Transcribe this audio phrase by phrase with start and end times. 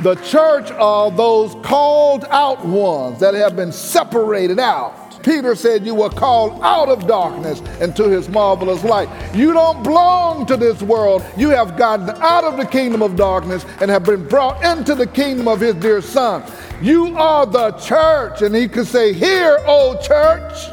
[0.00, 5.22] The church are those called out ones that have been separated out.
[5.22, 9.08] Peter said, You were called out of darkness into his marvelous light.
[9.34, 11.24] You don't belong to this world.
[11.36, 15.06] You have gotten out of the kingdom of darkness and have been brought into the
[15.06, 16.42] kingdom of his dear son.
[16.82, 18.42] You are the church.
[18.42, 20.70] And he could say, Hear, O church.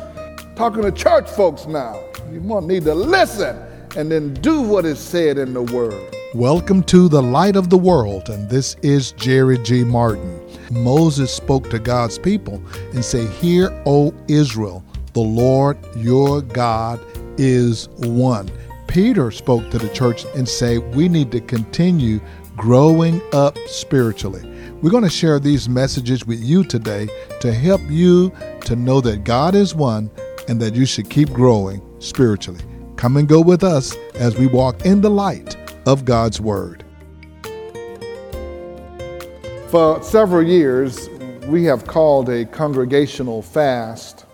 [0.55, 2.03] Talking to church folks now.
[2.31, 6.15] You more need to listen and then do what is said in the word.
[6.33, 9.83] Welcome to the light of the world, and this is Jerry G.
[9.83, 10.39] Martin.
[10.71, 12.63] Moses spoke to God's people
[12.93, 16.99] and say, Hear, O Israel, the Lord your God
[17.37, 18.49] is one.
[18.87, 22.21] Peter spoke to the church and say, We need to continue
[22.55, 24.47] growing up spiritually.
[24.81, 27.09] We're going to share these messages with you today
[27.41, 30.09] to help you to know that God is one
[30.47, 32.61] and that you should keep growing spiritually.
[32.95, 35.55] Come and go with us as we walk in the light
[35.85, 36.83] of God's Word.
[39.69, 41.09] For several years,
[41.47, 44.25] we have called a congregational fast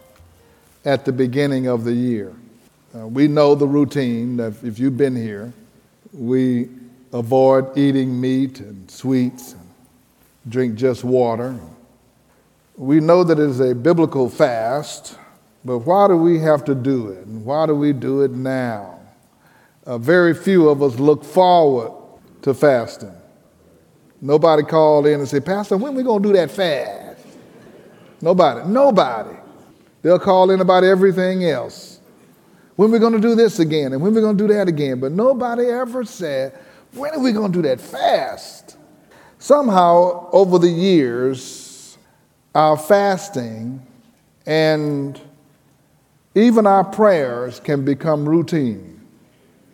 [0.84, 2.34] at the beginning of the year.
[2.96, 5.54] Uh, we know the routine if you've been here,
[6.14, 6.70] we
[7.14, 9.70] avoid eating meat and sweets and
[10.50, 11.58] drink just water.
[12.76, 15.18] We know that it is a biblical fast,
[15.68, 17.28] but why do we have to do it?
[17.28, 19.02] And why do we do it now?
[19.86, 21.92] Uh, very few of us look forward
[22.44, 23.12] to fasting.
[24.22, 27.20] Nobody called in and said, Pastor, when we going to do that fast?
[28.22, 28.66] Nobody.
[28.70, 29.36] Nobody.
[30.04, 32.00] They'll call in about everything else.
[32.78, 35.02] When we going to do this again and when we going to do that again.
[35.02, 36.58] But nobody ever said,
[36.94, 38.78] when are we going to do that fast?
[39.38, 41.98] Somehow, over the years,
[42.56, 43.86] our fasting
[44.46, 45.20] and
[46.38, 49.02] even our prayers can become routine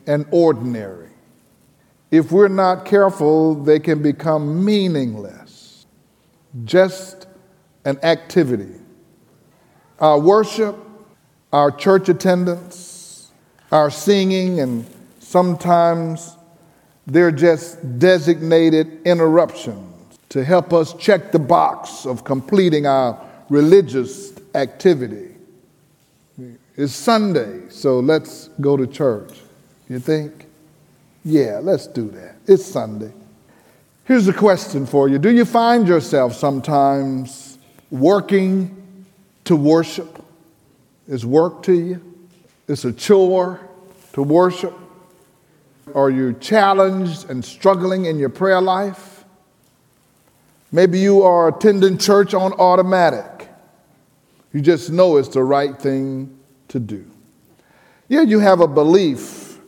[0.08, 1.04] and ordinary
[2.14, 5.88] if we're not careful, they can become meaningless,
[6.64, 7.26] just
[7.86, 8.76] an activity.
[9.98, 10.78] Our worship,
[11.52, 13.32] our church attendance,
[13.72, 14.86] our singing, and
[15.18, 16.38] sometimes
[17.08, 25.33] they're just designated interruptions to help us check the box of completing our religious activity.
[26.76, 29.40] It's Sunday, so let's go to church.
[29.88, 30.48] You think?
[31.24, 32.36] Yeah, let's do that.
[32.48, 33.12] It's Sunday.
[34.06, 37.58] Here's a question for you Do you find yourself sometimes
[37.92, 39.06] working
[39.46, 40.24] to worship?
[41.08, 42.02] Is work to you?
[42.68, 43.60] It's a chore
[44.14, 44.74] to worship?
[45.94, 49.26] Are you challenged and struggling in your prayer life?
[50.72, 53.50] Maybe you are attending church on automatic.
[54.54, 56.38] You just know it's the right thing
[56.70, 57.06] to do.
[58.08, 59.60] Yeah, you have a belief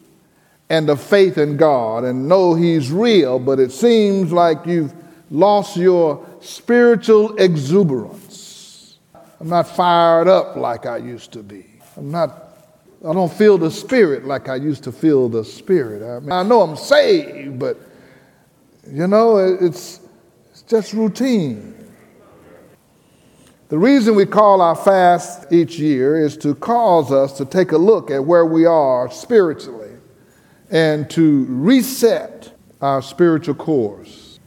[0.69, 4.93] and a faith in God and know He's real, but it seems like you've
[5.31, 8.99] lost your spiritual exuberance.
[9.39, 11.65] I'm not fired up like I used to be.
[11.97, 12.57] I'm not,
[13.07, 16.03] I don't feel the Spirit like I used to feel the Spirit.
[16.03, 17.79] I, mean, I know I'm saved, but
[18.87, 19.99] you know, it's,
[20.51, 21.73] it's just routine.
[23.67, 27.77] The reason we call our fast each year is to cause us to take a
[27.77, 29.89] look at where we are spiritually
[30.69, 34.39] and to reset our spiritual course.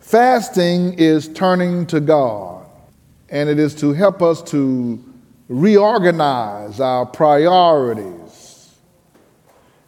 [0.00, 2.66] Fasting is turning to God,
[3.30, 5.02] and it is to help us to
[5.48, 8.74] reorganize our priorities.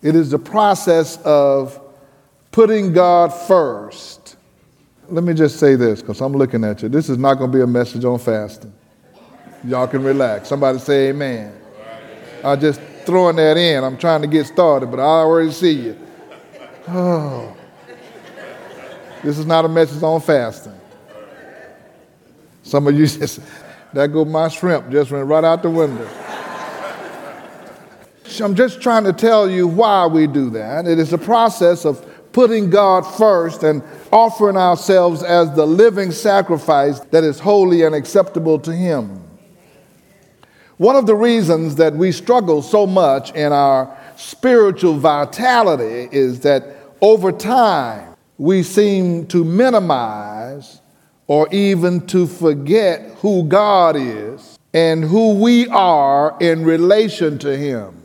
[0.00, 1.78] It is the process of
[2.52, 4.17] putting God first.
[5.10, 6.88] Let me just say this because I'm looking at you.
[6.90, 8.72] This is not going to be a message on fasting.
[9.64, 10.48] Y'all can relax.
[10.48, 11.52] Somebody say amen.
[12.44, 13.82] I'm just throwing that in.
[13.82, 15.98] I'm trying to get started, but I already see you.
[16.88, 17.56] Oh.
[19.22, 20.78] This is not a message on fasting.
[22.62, 23.40] Some of you just,
[23.94, 26.08] that go my shrimp, just went right out the window.
[28.40, 30.86] I'm just trying to tell you why we do that.
[30.86, 32.07] It is a process of
[32.38, 33.82] putting God first and
[34.12, 39.20] offering ourselves as the living sacrifice that is holy and acceptable to Him.
[40.76, 46.62] One of the reasons that we struggle so much in our spiritual vitality is that
[47.00, 50.80] over time we seem to minimize
[51.26, 58.00] or even to forget who God is and who we are in relation to Him.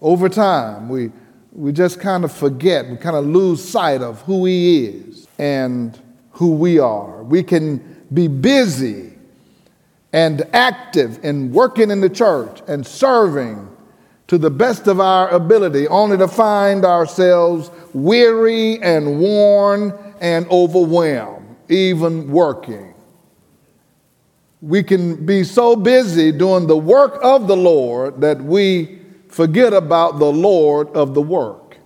[0.00, 1.10] Over time, we,
[1.58, 5.98] we just kind of forget, we kind of lose sight of who He is and
[6.30, 7.24] who we are.
[7.24, 9.12] We can be busy
[10.12, 13.68] and active in working in the church and serving
[14.28, 21.56] to the best of our ability, only to find ourselves weary and worn and overwhelmed,
[21.68, 22.94] even working.
[24.62, 28.98] We can be so busy doing the work of the Lord that we
[29.28, 31.76] forget about the Lord of the work.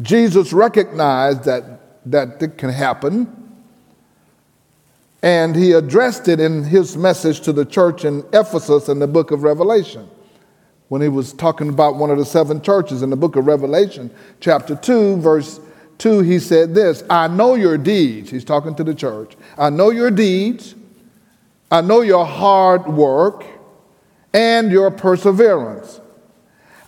[0.00, 3.38] Jesus recognized that that can happen.
[5.22, 9.30] And he addressed it in his message to the church in Ephesus in the book
[9.30, 10.08] of Revelation.
[10.88, 14.10] When he was talking about one of the seven churches in the book of Revelation,
[14.40, 15.60] chapter 2, verse
[15.98, 18.30] 2, he said this I know your deeds.
[18.30, 19.36] He's talking to the church.
[19.56, 20.74] I know your deeds.
[21.70, 23.46] I know your hard work
[24.34, 26.01] and your perseverance.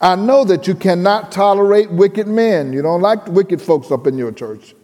[0.01, 2.73] I know that you cannot tolerate wicked men.
[2.73, 4.75] You don't like wicked folks up in your church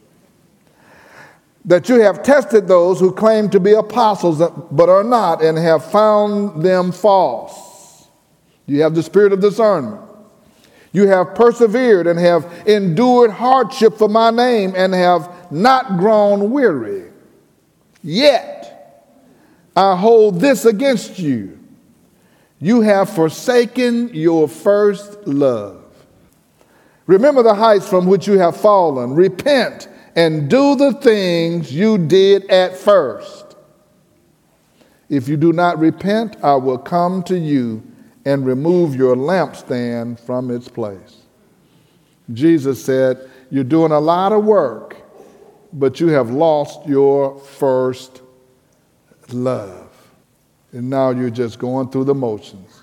[1.65, 4.39] that you have tested those who claim to be apostles
[4.71, 8.09] but are not and have found them false.
[8.67, 10.01] You have the spirit of discernment.
[10.93, 17.11] You have persevered and have endured hardship for my name and have not grown weary.
[18.03, 19.07] Yet
[19.77, 21.60] I hold this against you.
[22.61, 25.83] You have forsaken your first love.
[27.07, 29.15] Remember the heights from which you have fallen.
[29.15, 33.57] Repent and do the things you did at first.
[35.09, 37.83] If you do not repent, I will come to you
[38.25, 41.23] and remove your lampstand from its place.
[42.33, 44.97] Jesus said, You're doing a lot of work,
[45.73, 48.23] but you have lost your first
[49.33, 49.90] love.
[50.73, 52.83] And now you're just going through the motions.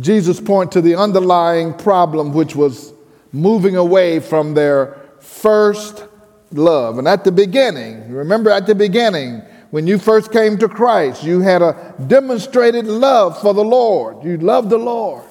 [0.00, 2.92] Jesus point to the underlying problem, which was
[3.32, 6.04] moving away from their first
[6.52, 6.98] love.
[6.98, 11.40] And at the beginning, remember at the beginning, when you first came to Christ, you
[11.40, 14.24] had a demonstrated love for the Lord.
[14.24, 15.24] You loved the Lord.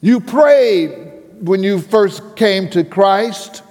[0.00, 0.90] You prayed
[1.40, 3.62] when you first came to Christ.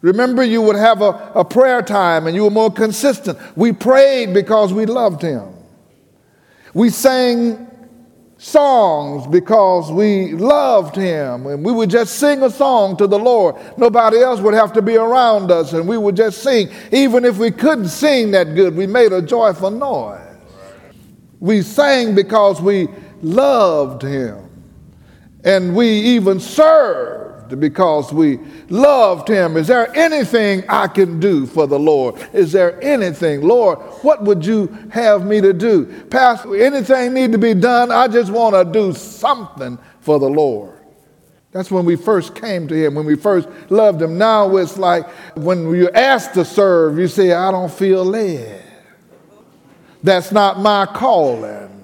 [0.00, 3.38] Remember, you would have a, a prayer time and you were more consistent.
[3.56, 5.55] We prayed because we loved Him.
[6.76, 7.70] We sang
[8.36, 13.56] songs because we loved him and we would just sing a song to the Lord.
[13.78, 16.68] Nobody else would have to be around us and we would just sing.
[16.92, 20.20] Even if we couldn't sing that good, we made a joyful noise.
[21.40, 22.88] We sang because we
[23.22, 24.46] loved him
[25.44, 28.38] and we even served because we
[28.68, 29.56] loved him.
[29.56, 32.16] Is there anything I can do for the Lord?
[32.32, 35.86] Is there anything, Lord, what would you have me to do?
[36.10, 37.90] Pastor, anything need to be done?
[37.90, 40.72] I just want to do something for the Lord.
[41.52, 44.18] That's when we first came to him, when we first loved him.
[44.18, 48.62] Now it's like when you're asked to serve, you say, I don't feel led.
[50.02, 51.82] That's not my calling.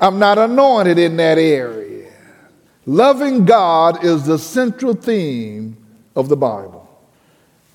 [0.00, 1.93] I'm not anointed in that area.
[2.86, 5.76] Loving God is the central theme
[6.14, 6.80] of the Bible.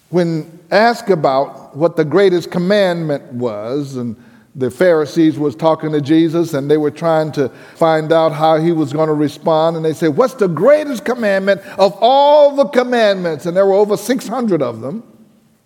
[0.10, 4.16] When asked about what the greatest commandment was, and
[4.56, 8.72] the Pharisees was talking to Jesus and they were trying to find out how he
[8.72, 9.76] was going to respond.
[9.76, 13.46] And they said, What's the greatest commandment of all the commandments?
[13.46, 15.04] And there were over 600 of them,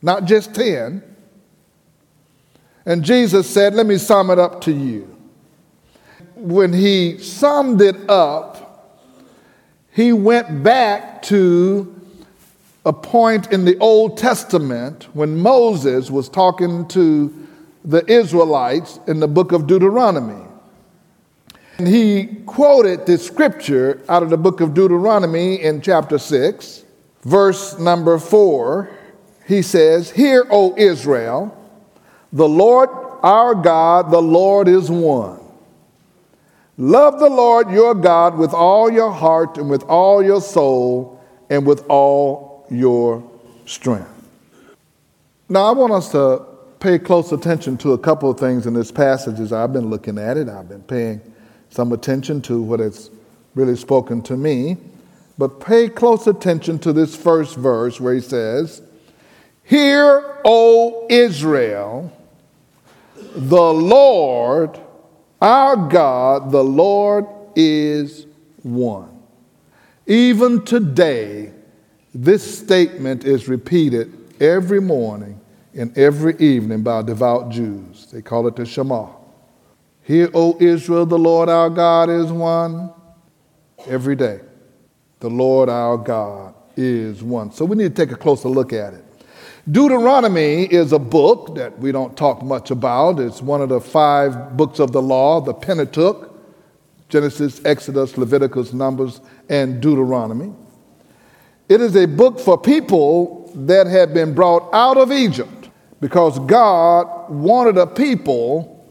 [0.01, 1.01] not just 10.
[2.86, 5.10] And Jesus said, Let me sum it up to you.
[6.36, 8.52] When he summed it up,
[9.94, 12.01] he went back to
[12.86, 17.48] a point in the Old Testament when Moses was talking to
[17.86, 20.44] the Israelites in the book of Deuteronomy.
[21.77, 26.84] And he quoted the scripture out of the book of Deuteronomy in chapter 6,
[27.24, 28.89] verse number 4.
[29.48, 31.58] He says, Hear, O Israel,
[32.32, 32.89] the Lord
[33.22, 35.42] our God, the Lord is one.
[36.77, 41.68] Love the Lord your God with all your heart and with all your soul and
[41.68, 43.24] with all your
[43.65, 44.10] strength.
[45.50, 46.44] Now, I want us to
[46.80, 50.18] pay close attention to a couple of things in this passage as I've been looking
[50.18, 50.50] at it.
[50.50, 51.22] I've been paying
[51.70, 53.12] some attention to what it's
[53.53, 54.77] really spoken to me.
[55.38, 58.82] But pay close attention to this first verse where he says,
[59.63, 62.12] Hear, O Israel,
[63.36, 64.80] the Lord
[65.43, 68.25] our God, the Lord, is
[68.63, 69.21] one.
[70.07, 71.51] Even today,
[72.15, 75.39] this statement is repeated every morning
[75.75, 78.07] and every evening by devout Jews.
[78.12, 79.09] They call it the Shema.
[80.03, 82.91] Hear, O Israel, the Lord our God is one.
[83.85, 84.39] Every day,
[85.19, 87.51] the Lord our God is one.
[87.51, 89.02] So we need to take a closer look at it.
[89.72, 93.17] Deuteronomy is a book that we don't talk much about.
[93.17, 96.29] It's one of the five books of the law, the Pentateuch,
[97.08, 100.53] Genesis, Exodus, Leviticus, Numbers, and Deuteronomy.
[101.70, 105.70] It is a book for people that had been brought out of Egypt
[106.01, 108.86] because God wanted a people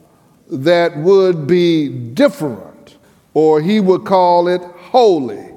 [0.51, 2.97] that would be different,
[3.35, 5.52] or He would call it holy.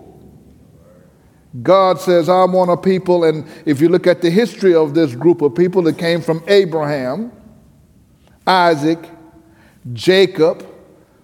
[1.62, 5.16] God says, I want a people, and if you look at the history of this
[5.16, 7.32] group of people that came from Abraham,
[8.46, 9.00] Isaac,
[9.94, 10.68] Jacob,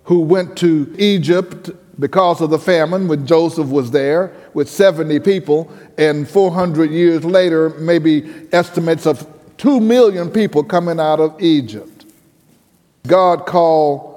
[0.05, 1.69] who went to Egypt
[1.99, 7.69] because of the famine when Joseph was there with 70 people, and 400 years later,
[7.71, 12.05] maybe estimates of 2 million people coming out of Egypt.
[13.05, 14.10] God called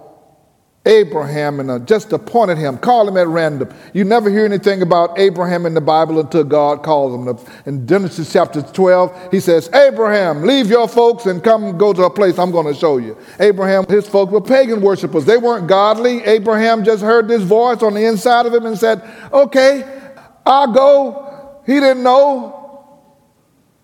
[0.87, 3.73] Abraham and uh, just appointed him, call him at random.
[3.95, 7.47] You never hear anything about Abraham in the Bible until God calls him.
[7.64, 12.11] In Genesis chapter 12, he says, Abraham, leave your folks and come go to a
[12.11, 13.17] place I'm going to show you.
[13.41, 15.25] Abraham, his folks were pagan worshippers.
[15.25, 16.23] They weren't godly.
[16.25, 19.85] Abraham just heard this voice on the inside of him and said, Okay,
[20.45, 21.62] I'll go.
[21.64, 22.61] He didn't know.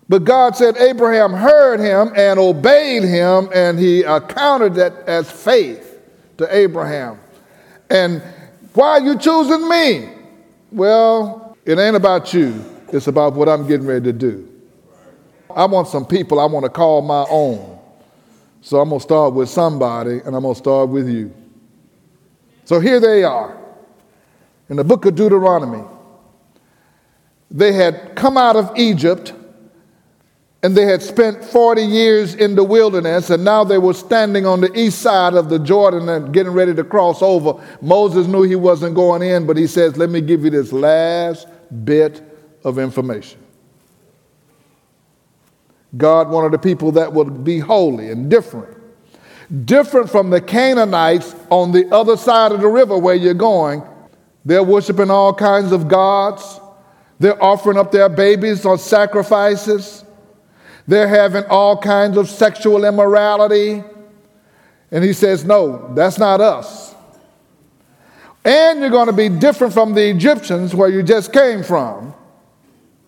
[0.07, 5.90] But God said Abraham heard him and obeyed him, and he accounted that as faith
[6.41, 7.19] to Abraham.
[7.89, 8.21] And
[8.73, 10.09] why are you choosing me?
[10.71, 14.47] Well, it ain't about you, it's about what I'm getting ready to do.
[15.55, 17.79] I want some people I want to call my own.
[18.61, 21.33] So I'm going to start with somebody, and I'm going to start with you.
[22.65, 23.57] So here they are
[24.69, 25.83] in the book of Deuteronomy.
[27.49, 29.33] They had come out of Egypt
[30.63, 34.61] and they had spent 40 years in the wilderness, and now they were standing on
[34.61, 37.59] the east side of the Jordan and getting ready to cross over.
[37.81, 41.47] Moses knew he wasn't going in, but he says, Let me give you this last
[41.83, 42.21] bit
[42.63, 43.39] of information.
[45.97, 48.77] God wanted a people that would be holy and different.
[49.65, 53.83] Different from the Canaanites on the other side of the river where you're going.
[54.45, 56.59] They're worshiping all kinds of gods,
[57.19, 60.05] they're offering up their babies on sacrifices.
[60.87, 63.83] They're having all kinds of sexual immorality.
[64.91, 66.93] And he says, No, that's not us.
[68.43, 72.15] And you're going to be different from the Egyptians where you just came from.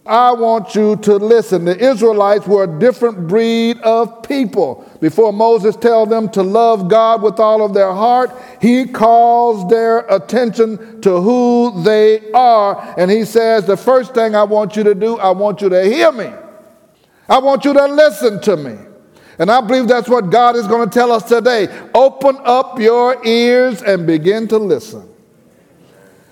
[0.06, 1.64] I want you to listen.
[1.64, 4.90] The Israelites were a different breed of people.
[5.00, 8.30] Before Moses tells them to love God with all of their heart,
[8.62, 12.94] he calls their attention to who they are.
[12.98, 15.86] And he says, The first thing I want you to do, I want you to
[15.86, 16.32] hear me.
[17.28, 18.78] I want you to listen to me.
[19.40, 21.68] And I believe that's what God is going to tell us today.
[21.94, 25.10] Open up your ears and begin to listen.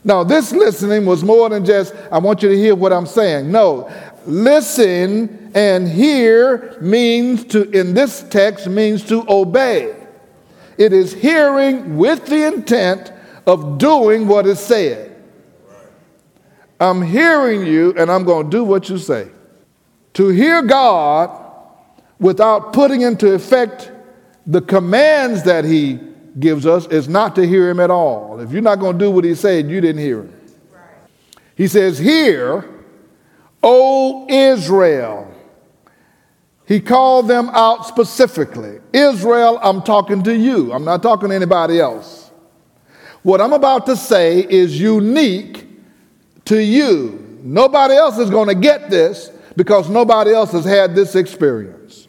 [0.03, 3.51] Now, this listening was more than just, I want you to hear what I'm saying.
[3.51, 3.91] No,
[4.25, 9.95] listen and hear means to, in this text, means to obey.
[10.77, 13.11] It is hearing with the intent
[13.45, 15.15] of doing what is said.
[16.79, 19.29] I'm hearing you and I'm going to do what you say.
[20.13, 21.29] To hear God
[22.19, 23.91] without putting into effect
[24.45, 25.99] the commands that He
[26.39, 28.39] gives us is not to hear Him at all.
[28.39, 30.33] If you're not going to do what He said, you didn't hear Him.
[31.55, 32.65] He says, Hear,
[33.63, 35.27] O Israel.
[36.65, 38.79] He called them out specifically.
[38.93, 40.71] Israel, I'm talking to you.
[40.71, 42.31] I'm not talking to anybody else.
[43.23, 45.67] What I'm about to say is unique
[46.45, 47.39] to you.
[47.43, 52.07] Nobody else is going to get this because nobody else has had this experience.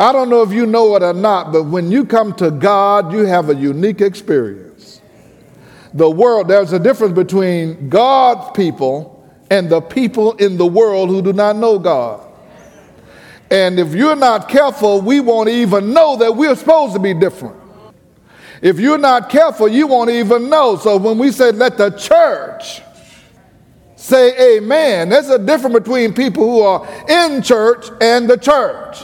[0.00, 3.12] I don't know if you know it or not, but when you come to God,
[3.12, 5.00] you have a unique experience.
[5.92, 9.14] The world, there's a difference between God's people
[9.50, 12.24] and the people in the world who do not know God.
[13.50, 17.56] And if you're not careful, we won't even know that we're supposed to be different.
[18.60, 20.76] If you're not careful, you won't even know.
[20.76, 22.82] So when we say, let the church
[23.98, 25.08] say amen.
[25.08, 29.00] There's a difference between people who are in church and the church.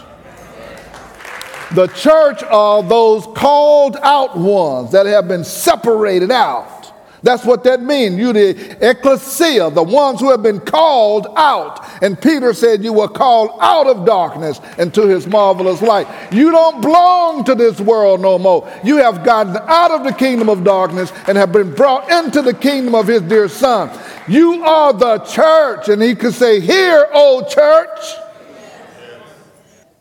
[1.75, 6.85] The church are those called out ones that have been separated out.
[7.25, 8.17] That's what that means.
[8.17, 11.81] You, the ecclesia, the ones who have been called out.
[12.03, 16.07] And Peter said, You were called out of darkness into his marvelous light.
[16.31, 18.71] You don't belong to this world no more.
[18.85, 22.53] You have gotten out of the kingdom of darkness and have been brought into the
[22.53, 23.89] kingdom of his dear son.
[24.26, 25.88] You are the church.
[25.88, 28.00] And he could say, Hear, old church.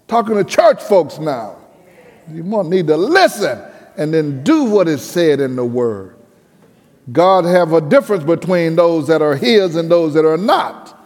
[0.07, 1.57] Talking to church folks now.
[2.31, 3.61] You want need to listen
[3.97, 6.15] and then do what is said in the word.
[7.11, 10.99] God have a difference between those that are his and those that are not.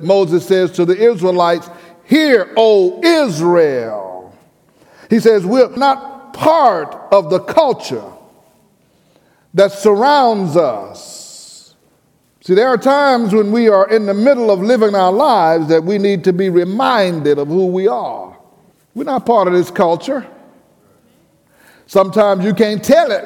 [0.00, 1.68] Moses says to the Israelites,
[2.04, 4.36] Hear, O Israel.
[5.08, 8.12] He says, We're not part of the culture
[9.54, 11.19] that surrounds us.
[12.42, 15.84] See, there are times when we are in the middle of living our lives that
[15.84, 18.36] we need to be reminded of who we are.
[18.94, 20.26] We're not part of this culture.
[21.86, 23.24] Sometimes you can't tell it,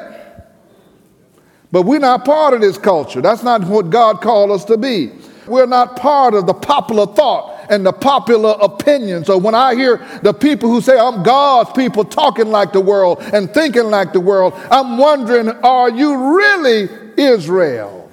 [1.71, 3.21] but we're not part of this culture.
[3.21, 5.13] That's not what God called us to be.
[5.47, 9.25] We're not part of the popular thought and the popular opinion.
[9.25, 13.19] So when I hear the people who say, I'm God's people talking like the world
[13.21, 18.04] and thinking like the world, I'm wondering, are you really Israel?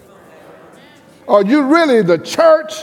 [1.28, 2.74] Are you really the church?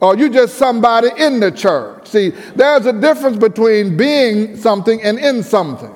[0.00, 2.08] Or you just somebody in the church?
[2.08, 5.94] See, there's a difference between being something and in something.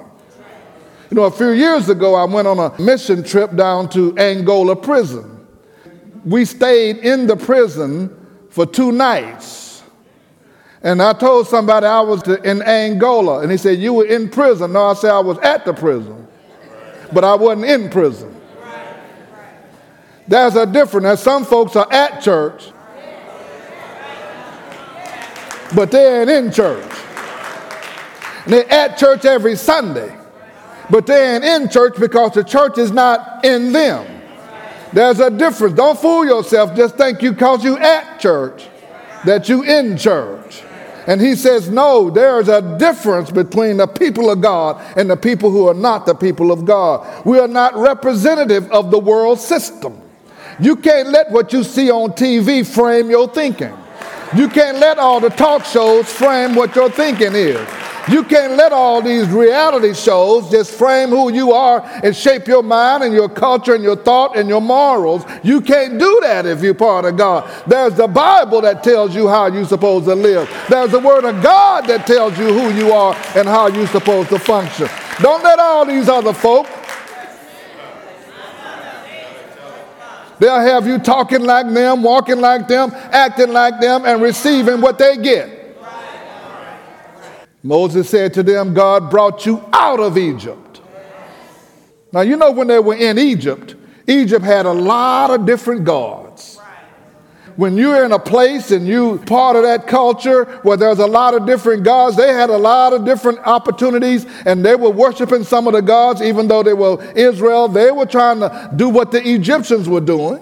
[1.11, 4.77] You know, a few years ago, I went on a mission trip down to Angola
[4.77, 5.39] prison
[6.29, 8.15] we stayed in the prison
[8.51, 9.83] for two nights.
[10.83, 14.73] And I told somebody I was in Angola, and he said, You were in prison.
[14.73, 16.27] No, I said, I was at the prison,
[17.13, 18.38] but I wasn't in prison.
[20.29, 21.05] There's a difference.
[21.05, 22.71] Now, some folks are at church,
[25.75, 26.85] but they ain't in church.
[28.45, 30.15] And they're at church every Sunday,
[30.91, 34.07] but they ain't in church because the church is not in them.
[34.93, 35.75] There's a difference.
[35.75, 36.77] Don't fool yourself.
[36.77, 38.69] Just think you cause you at church,
[39.25, 40.63] that you in church.
[41.07, 45.51] And he says, no, there's a difference between the people of God and the people
[45.51, 47.25] who are not the people of God.
[47.25, 50.03] We are not representative of the world system.
[50.61, 53.73] You can't let what you see on TV frame your thinking.
[54.37, 57.67] You can't let all the talk shows frame what your thinking is.
[58.11, 62.63] You can't let all these reality shows just frame who you are and shape your
[62.63, 65.25] mind and your culture and your thought and your morals.
[65.43, 67.51] You can't do that if you're part of God.
[67.67, 70.49] There's the Bible that tells you how you're supposed to live.
[70.71, 74.31] There's the Word of God that tells you who you are and how you're supposed
[74.31, 74.89] to function.
[75.21, 76.67] Don't let all these other folk
[80.39, 84.99] They'll have you talking like them, walking like them, acting like them, and receiving what
[84.99, 85.59] they get.
[87.63, 90.81] Moses said to them, God brought you out of Egypt.
[92.13, 93.75] Now, you know, when they were in Egypt,
[94.07, 96.28] Egypt had a lot of different gods.
[97.59, 101.35] When you're in a place and you part of that culture where there's a lot
[101.35, 105.67] of different gods, they had a lot of different opportunities and they were worshiping some
[105.67, 107.67] of the gods, even though they were Israel.
[107.67, 110.41] They were trying to do what the Egyptians were doing.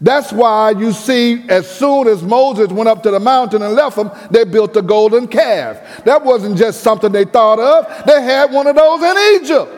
[0.00, 3.96] That's why you see, as soon as Moses went up to the mountain and left
[3.96, 6.02] them, they built a golden calf.
[6.04, 9.70] That wasn't just something they thought of, they had one of those in Egypt.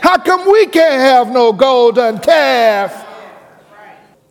[0.00, 3.03] How come we can't have no golden calf?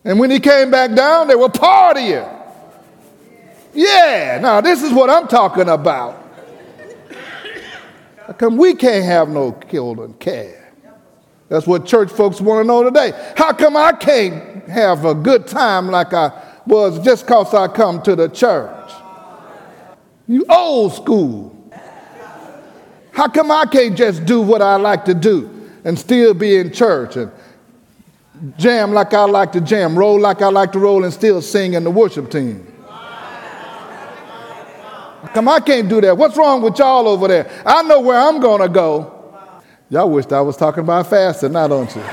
[0.05, 2.41] And when he came back down, they were partying.
[3.73, 6.19] Yeah, now this is what I'm talking about.
[8.27, 10.71] How come we can't have no golden care?
[11.49, 13.11] That's what church folks want to know today.
[13.35, 16.31] How come I can't have a good time like I
[16.65, 18.91] was just because I come to the church?
[20.27, 21.49] You old school.
[23.11, 26.71] How come I can't just do what I like to do and still be in
[26.71, 27.31] church and
[28.58, 31.73] jam like I like to jam, roll like I like to roll, and still sing
[31.73, 32.67] in the worship team?
[35.34, 36.17] Come I can't do that?
[36.17, 37.49] What's wrong with y'all over there?
[37.65, 39.10] I know where I'm going to go.
[39.89, 42.03] Y'all wished I was talking about fasting, now don't you?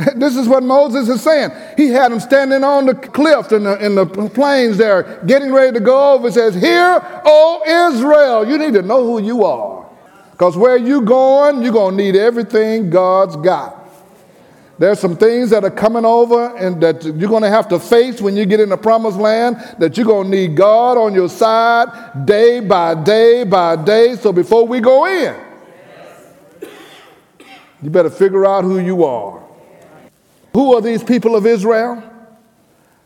[0.16, 1.50] this is what Moses is saying.
[1.76, 5.72] He had them standing on the cliff in the, in the plains there, getting ready
[5.72, 6.28] to go over.
[6.28, 9.79] He says, Hear, O Israel, you need to know who you are.
[10.40, 13.76] Because where you going, you're going to need everything God's got.
[14.78, 18.22] There's some things that are coming over and that you're going to have to face
[18.22, 21.28] when you get in the promised land that you're going to need God on your
[21.28, 24.16] side day by day by day.
[24.16, 25.38] So before we go in,
[27.82, 29.42] you better figure out who you are.
[30.54, 32.02] Who are these people of Israel?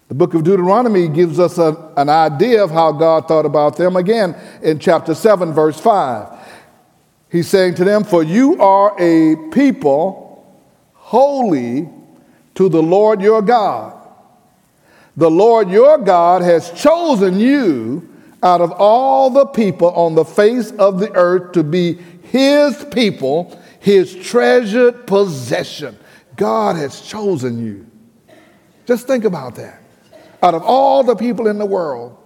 [0.06, 3.96] The book of Deuteronomy gives us a, an idea of how God thought about them
[3.96, 6.33] again in chapter 7, verse 5.
[7.34, 10.56] He's saying to them, For you are a people
[10.92, 11.88] holy
[12.54, 14.00] to the Lord your God.
[15.16, 18.08] The Lord your God has chosen you
[18.40, 23.60] out of all the people on the face of the earth to be his people,
[23.80, 25.98] his treasured possession.
[26.36, 27.84] God has chosen you.
[28.86, 29.82] Just think about that.
[30.40, 32.16] Out of all the people in the world,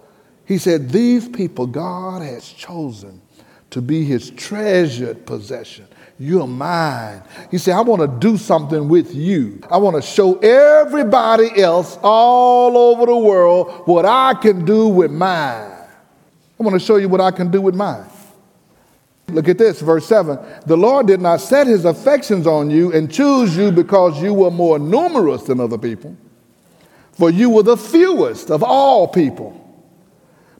[0.45, 3.23] he said, These people God has chosen
[3.71, 5.87] to be his treasured possession.
[6.17, 7.21] You're mine.
[7.49, 9.61] He said, I want to do something with you.
[9.71, 15.11] I want to show everybody else all over the world what I can do with
[15.11, 15.71] mine.
[16.59, 18.05] I want to show you what I can do with mine.
[19.29, 20.37] Look at this, verse 7.
[20.65, 24.51] The Lord did not set his affections on you and choose you because you were
[24.51, 26.17] more numerous than other people,
[27.13, 29.55] for you were the fewest of all people.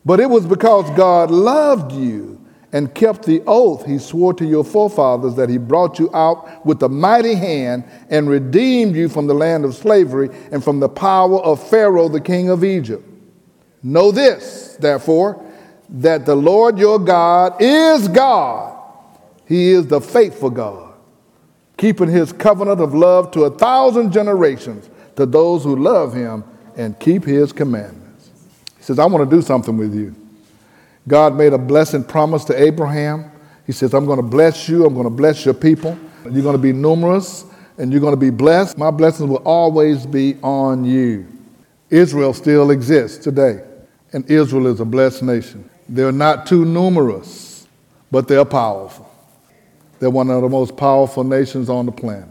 [0.06, 2.39] But it was because God loved you
[2.72, 6.82] and kept the oath he swore to your forefathers that he brought you out with
[6.84, 11.40] a mighty hand and redeemed you from the land of slavery and from the power
[11.40, 13.04] of Pharaoh, the king of Egypt.
[13.82, 15.44] Know this, therefore,
[15.90, 18.78] that the Lord your God is God.
[19.48, 20.94] He is the faithful God,
[21.78, 26.44] keeping his covenant of love to a thousand generations to those who love him
[26.78, 28.30] and keep his commandments.
[28.78, 30.16] He says, I want to do something with you.
[31.10, 33.32] God made a blessing promise to Abraham.
[33.66, 35.98] He says, I'm going to bless you, I'm going to bless your people.
[36.24, 37.46] You're going to be numerous
[37.80, 38.78] and you're going to be blessed.
[38.78, 41.28] My blessings will always be on you.
[41.90, 43.64] Israel still exists today,
[44.14, 45.68] and Israel is a blessed nation.
[45.88, 47.68] They're not too numerous,
[48.12, 49.10] but they're powerful.
[50.00, 52.30] They're one of the most powerful nations on the planet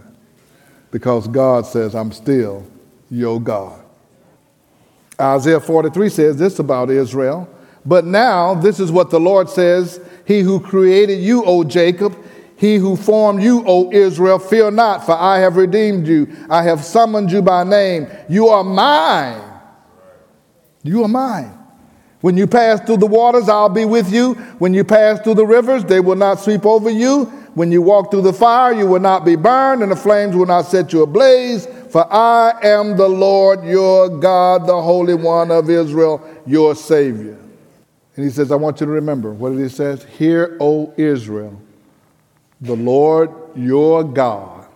[0.92, 2.64] because God says, I'm still
[3.10, 3.82] your God.
[5.20, 7.52] Isaiah 43 says this about Israel.
[7.88, 12.14] But now, this is what the Lord says He who created you, O Jacob,
[12.54, 16.28] he who formed you, O Israel, fear not, for I have redeemed you.
[16.50, 18.08] I have summoned you by name.
[18.28, 19.40] You are mine.
[20.82, 21.56] You are mine.
[22.20, 24.34] When you pass through the waters, I'll be with you.
[24.58, 27.26] When you pass through the rivers, they will not sweep over you.
[27.54, 30.46] When you walk through the fire, you will not be burned, and the flames will
[30.46, 31.66] not set you ablaze.
[31.90, 37.38] For I am the Lord your God, the Holy One of Israel, your Savior.
[38.18, 41.62] And he says, I want you to remember what it says Hear, O Israel,
[42.60, 44.66] the Lord your God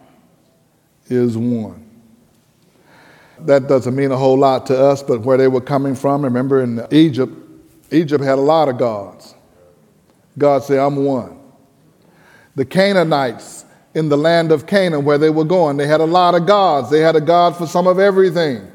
[1.09, 1.85] is one
[3.41, 6.63] that doesn't mean a whole lot to us, but where they were coming from, remember
[6.63, 7.35] in Egypt,
[7.91, 9.35] Egypt had a lot of gods.
[10.39, 11.37] God said, I'm one.
[12.55, 16.37] The Canaanites in the land of Canaan, where they were going, they had a lot
[16.37, 16.91] of gods.
[16.91, 18.71] They had a God for some of everything.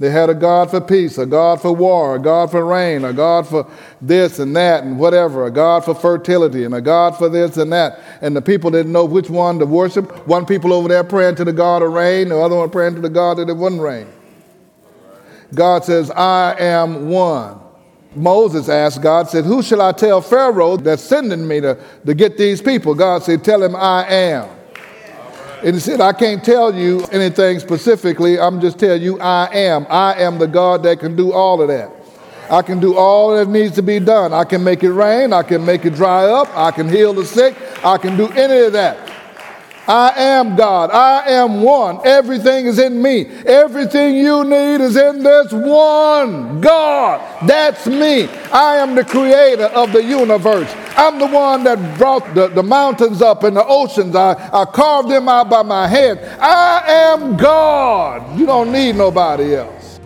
[0.00, 3.12] They had a God for peace, a God for war, a God for rain, a
[3.12, 3.68] God for
[4.00, 7.72] this and that and whatever, a God for fertility, and a God for this and
[7.72, 7.98] that.
[8.20, 10.26] And the people didn't know which one to worship.
[10.28, 13.00] One people over there praying to the God of rain, the other one praying to
[13.00, 14.06] the God that it wouldn't rain.
[15.52, 17.58] God says, I am one.
[18.14, 22.38] Moses asked God, said, Who shall I tell Pharaoh that's sending me to, to get
[22.38, 22.94] these people?
[22.94, 24.57] God said, Tell him I am.
[25.62, 28.38] And he said, I can't tell you anything specifically.
[28.38, 29.86] I'm just telling you I am.
[29.90, 31.90] I am the God that can do all of that.
[32.50, 34.32] I can do all that needs to be done.
[34.32, 35.32] I can make it rain.
[35.32, 36.48] I can make it dry up.
[36.56, 37.56] I can heal the sick.
[37.84, 39.08] I can do any of that.
[39.88, 40.90] I am God.
[40.90, 42.06] I am one.
[42.06, 43.24] Everything is in me.
[43.46, 47.48] Everything you need is in this one God.
[47.48, 48.28] That's me.
[48.52, 50.70] I am the creator of the universe.
[50.98, 54.16] I'm the one that brought the, the mountains up and the oceans.
[54.16, 56.18] I, I carved them out by my hand.
[56.40, 58.36] I am God.
[58.36, 60.00] You don't need nobody else.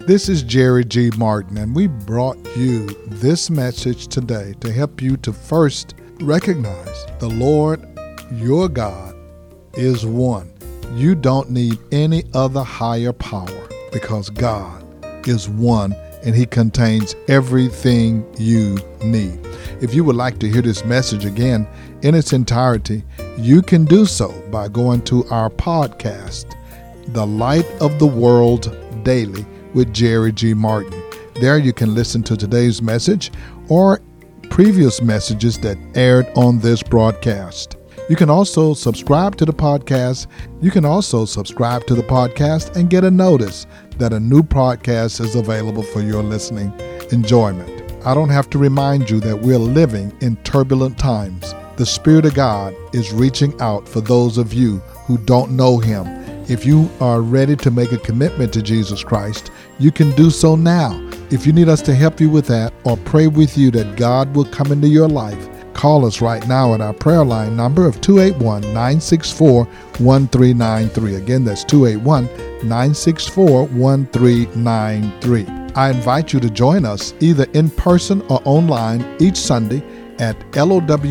[0.00, 1.10] This is Jerry G.
[1.18, 7.28] Martin, and we brought you this message today to help you to first recognize the
[7.28, 7.86] Lord
[8.32, 9.14] your God
[9.74, 10.50] is one.
[10.94, 14.82] You don't need any other higher power because God
[15.28, 19.38] is one and He contains everything you need.
[19.80, 21.66] If you would like to hear this message again
[22.02, 23.04] in its entirety,
[23.36, 26.54] you can do so by going to our podcast,
[27.08, 30.54] The Light of the World Daily with Jerry G.
[30.54, 31.02] Martin.
[31.34, 33.32] There you can listen to today's message
[33.68, 34.00] or
[34.50, 37.76] previous messages that aired on this broadcast.
[38.10, 40.26] You can also subscribe to the podcast.
[40.60, 43.66] You can also subscribe to the podcast and get a notice
[44.02, 46.72] that a new podcast is available for your listening
[47.12, 47.70] enjoyment.
[48.04, 51.54] I don't have to remind you that we're living in turbulent times.
[51.76, 56.04] The Spirit of God is reaching out for those of you who don't know Him.
[56.50, 60.56] If you are ready to make a commitment to Jesus Christ, you can do so
[60.56, 60.98] now.
[61.30, 64.34] If you need us to help you with that or pray with you that God
[64.34, 65.48] will come into your life,
[65.82, 71.16] call us right now at our prayer line number of 281 964 1393.
[71.16, 72.26] Again, that's 281
[72.68, 75.46] 964 1393.
[75.74, 79.82] I invite you to join us either in person or online each Sunday
[80.20, 81.10] at lowcf.org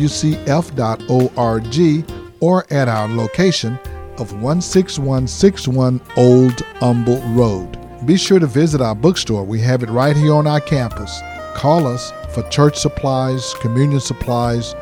[2.40, 3.78] or at our location
[4.16, 7.78] of 16161 Old Humble Road.
[8.06, 9.44] Be sure to visit our bookstore.
[9.44, 11.20] We have it right here on our campus.
[11.54, 14.74] Call us for church supplies, communion supplies,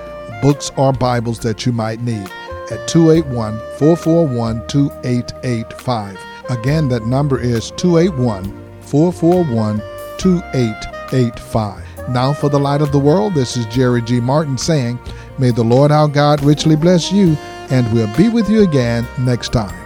[0.43, 2.31] books, or Bibles that you might need
[2.71, 6.19] at 281 441 2885.
[6.51, 8.45] Again, that number is 281
[8.81, 9.79] 441
[10.19, 12.09] 2885.
[12.09, 14.21] Now, for the light of the world, this is Jerry G.
[14.21, 14.99] Martin saying,
[15.39, 17.37] May the Lord our God richly bless you,
[17.71, 19.80] and we'll be with you again next time.